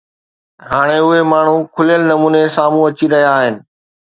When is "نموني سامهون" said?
2.09-2.85